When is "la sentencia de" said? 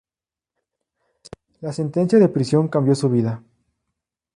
1.61-2.27